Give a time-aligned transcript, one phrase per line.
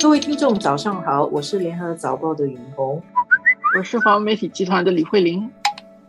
[0.00, 3.02] 各位听众，早上好，我是联合早报的尹红，
[3.76, 5.50] 我是华为媒体集团的李慧玲。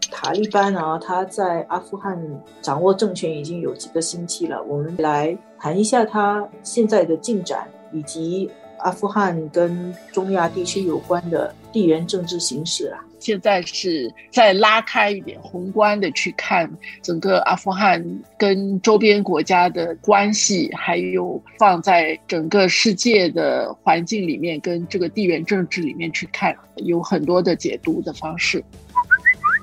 [0.09, 2.17] 塔利班啊，他在阿富汗
[2.61, 8.49] 掌握政权已经有几个星期了，我们来谈一下他现在的进展，以及
[8.81, 12.99] 阿富汗跟中亚地区有关的地缘政治形势啊。
[13.19, 16.67] 现在是再拉开一点宏观的去看
[17.03, 18.03] 整个阿富汗
[18.35, 28.63] 跟周边国家的关系，还有放在整个世界的环境里面，跟这个地缘政治里面去看，有很多的解读的方式。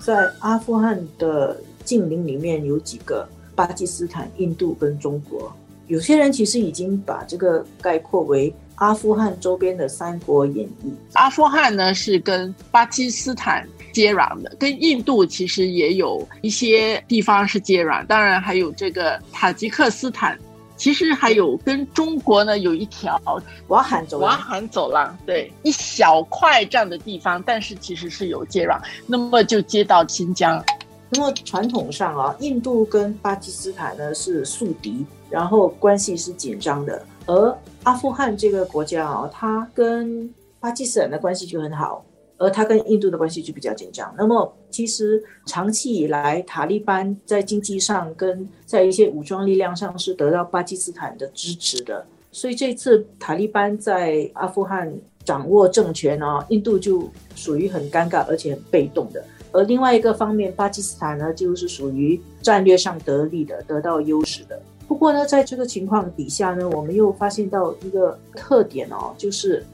[0.00, 5.52] 在阿富汗的近邻里面有几个：巴基斯坦、印度跟中国。
[5.88, 8.54] 有些人其实已经把这个概括为。
[8.78, 20.38] 阿富汗周边的《三国演义》，阿富汗呢是跟巴基斯坦接壤的，跟印度其实也有一些地方是接壤，当然还有这个塔吉克斯坦，
[20.76, 23.20] 其实还有跟中国呢有一条
[23.66, 30.64] 瓦罕走廊，瓦罕走廊，对，一小块这样的地方，但是其实是有接壤，那么就接到新疆。
[31.10, 37.02] 那么传统上啊，印度跟巴基斯坦呢是宿敌，然后关系是紧张的。
[37.26, 42.04] 而阿富汗这个国家啊，它跟巴基斯坦的关系就很好，
[42.36, 44.14] 而它跟印度的关系就比较紧张。
[44.18, 52.04] 那么其实长期以来，塔利班在经济上跟在一些武装力量上是得到巴基斯坦的支持的。
[52.32, 54.92] 所以这次塔利班在阿富汗
[55.24, 59.24] 掌握政权呢，印度就属于很尴尬而且很被动的。
[59.52, 64.60] 而另外一个方面，巴基斯坦呢就是属于战略上得利的，得到优势的。
[64.86, 69.64] 不过呢，在这个情况底下呢，我们又发现到一个特点哦，就是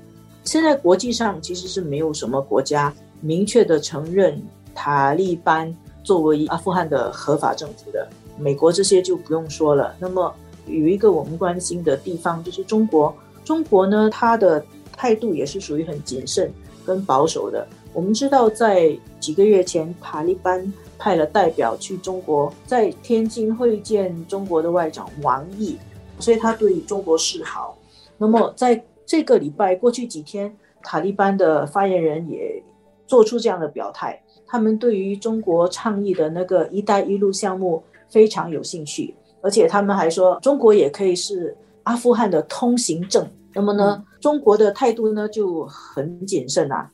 [0.45, 4.41] 现在国际上其实是没有什么国家明确的承认
[4.75, 8.08] 塔利班作为阿富汗的合法政府的。
[8.36, 9.95] 美国这些就不用说了。
[10.00, 10.34] 那么
[10.67, 13.14] 有一个我们关心的地方就是中国，
[13.45, 14.64] 中国呢，它的
[14.97, 16.52] 态度也是属于很谨慎
[16.84, 17.67] 跟保守的。
[17.95, 25.79] 我们知道，在几个月前，塔利班派了代表去中国，在天津会见中国的外长王毅，
[26.18, 27.79] 所以他对中国示好。
[28.18, 30.52] 那么，在这个礼拜过去几天，
[30.83, 32.61] 塔利班的发言人也
[33.07, 43.24] 做出这样的表态，他们对于中国倡议的那个“一带一路”项目非常有兴趣，而且他们还说，中国也可以是阿富汗的通行证。
[43.57, 46.91] 那么呢，中国的态度呢就很谨慎啊。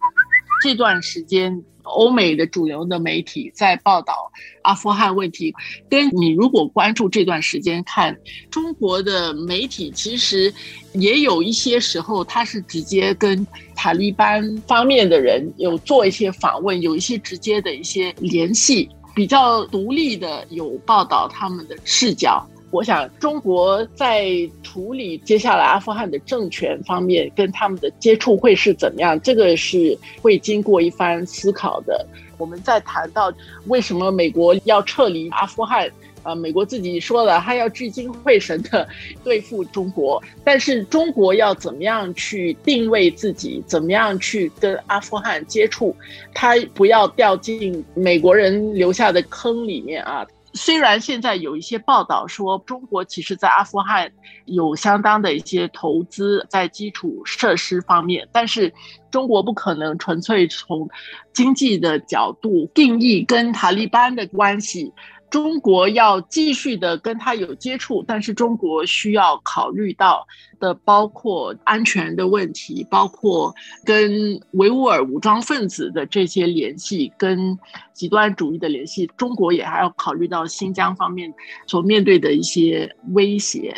[0.61, 4.31] 这段时间，欧美的主流的媒体在报道
[4.63, 5.55] 阿富汗问题。
[5.89, 8.17] 跟你如果关注这段时间看
[8.51, 10.53] 中国的媒体，其实
[10.93, 22.47] 也有一些时候，他是直接跟塔利班方面的人有做一些访问，有一些直接的一些联系，比较独立的有报道他们的视角。
[22.71, 24.29] 我想，中国在
[24.63, 29.21] 处理接下来阿富汗的政权方面，跟他们的接触会是怎么样？
[29.23, 32.07] 这个是会经过一番思考的。
[32.39, 33.33] 我们在谈到
[33.67, 35.91] 为什么美国要撤离阿富汗，
[36.23, 38.87] 呃，美国自己说了，他要聚精会神的
[39.25, 45.95] 对付中国，但是中国要怎么样去定位自己，怎么样去跟阿富汗接触，
[46.33, 50.25] 他不要掉进美国人留下的坑里面啊。
[50.53, 54.11] 虽然现在有一些报道说，中国其实在阿富汗
[54.47, 58.73] 有相当的一些投资在基础设施方面，但是
[59.11, 60.89] 中国不可能纯粹从
[61.33, 64.93] 经济的角度定义跟塔利班的关系。
[65.31, 70.27] 中国要继续的跟他有接触，但是中国需要考虑到
[70.59, 73.55] 的包括安全的问题，包括
[73.85, 77.57] 跟维吾尔武装分子的这些联系，跟
[77.93, 79.09] 极端主义的联系。
[79.17, 81.33] 中国也还要考虑到新疆方面
[81.67, 83.73] 所面对的一些威胁。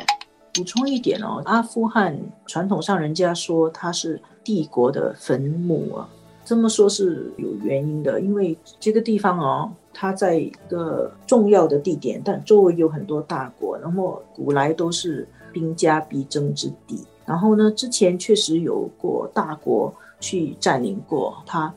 [0.54, 6.08] 补充一点哦，阿富汗传统上人家说它是帝国的坟墓啊，
[6.44, 9.70] 这么说是有原因的，因为这个地方哦。
[9.94, 17.04] 它在一个重要的地点，但周围有很多大国，然后古来都是兵家必争之地。
[17.26, 21.72] 然后呢，之前确实有过大国去占领过它，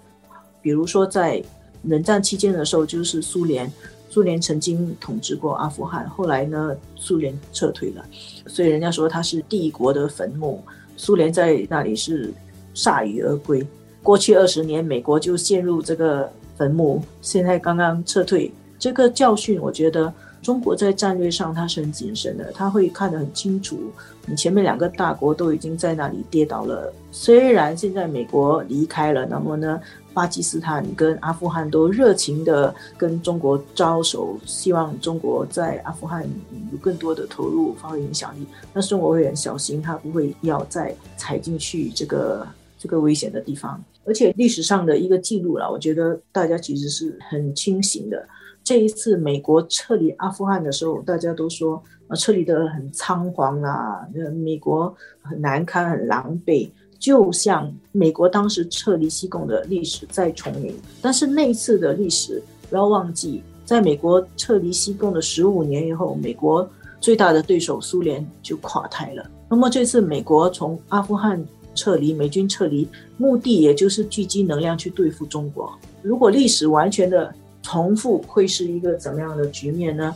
[0.62, 1.44] 比如说在
[1.84, 3.72] 冷战期间的时候，就是苏联，
[4.10, 8.04] 苏联曾经统治过阿富汗，后来呢，苏联撤退了，
[8.48, 10.64] 所以人家说它是帝国的坟墓，
[10.98, 12.34] 苏联在那里是
[12.74, 13.66] 铩羽而归。
[14.02, 16.32] 过去二十年，美国就陷入这个。
[16.58, 23.80] 坟墓现在刚刚撤退，这个教训，我觉得中国在战略上它是很谨慎的，他会看得很清楚。
[24.26, 29.80] 你前面两个大国都已经在那里跌倒了，虽然现在美国离开了，那么呢，
[30.14, 36.28] 巴基斯坦跟阿富汗都热情的跟中国招手，希望中国在阿富汗
[36.72, 38.48] 有更多的投入，发挥影响力。
[38.74, 42.48] 那中国会很小心，他不会要再踩进去这个
[42.80, 43.84] 这个危险的地方。
[44.06, 48.28] 而且历史上的一个记录了，我觉得大家其实是很清醒的。
[48.64, 54.08] 这一次美国撤离阿富汗的时候，大家都说啊，撤离的很仓皇啊，
[54.44, 56.70] 美国很难堪、很狼狈。
[56.98, 66.68] 就像美国当时撤离西贡的历史再重演，但是那一次的历史不要忘记，在美国撤离西贡的十五年以后，美国
[67.00, 69.30] 最大的对手苏联就垮台了。
[69.48, 72.88] 那么这次美国从阿富汗撤离，美军撤离，
[73.18, 75.72] 目的也就是聚集能量去对付中国。
[76.02, 77.32] 如果历史完全的
[77.62, 80.16] 重复，会是一个怎么样的局面呢？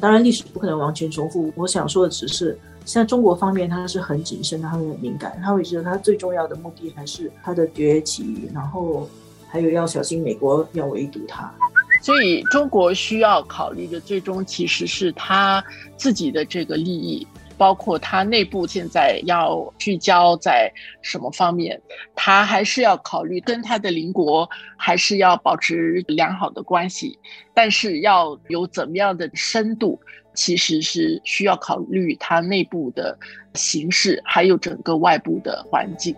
[0.00, 1.52] 当然历史不可能完全重复。
[1.56, 2.58] 我想说的只是。
[2.84, 9.10] 像中国方面，他是很谨慎，他会很敏感，他会觉得他最重要的目的还是他的崛起，然后
[9.48, 11.52] 还有要小心美国要围堵他。
[12.00, 15.60] 所以中国需要考虑的最终其实是他
[15.96, 17.26] 自己的这个利益，
[17.58, 20.72] 包括它内部现在要聚焦在
[21.02, 21.80] 什么方面，
[22.14, 27.18] 它还是要考虑跟它的邻国还是要保持良好的关系，
[27.54, 30.00] 但是要有怎么样的深度。
[30.34, 33.18] 其实是需要考虑它内部的
[33.54, 36.14] 形势，还有整个外部的环境。